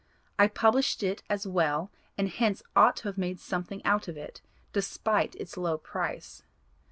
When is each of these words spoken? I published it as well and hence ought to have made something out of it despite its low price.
I 0.39 0.47
published 0.47 1.03
it 1.03 1.21
as 1.29 1.45
well 1.45 1.91
and 2.17 2.27
hence 2.27 2.63
ought 2.75 2.95
to 2.95 3.03
have 3.07 3.19
made 3.19 3.39
something 3.39 3.85
out 3.85 4.07
of 4.07 4.17
it 4.17 4.41
despite 4.73 5.35
its 5.35 5.57
low 5.57 5.77
price. 5.77 6.41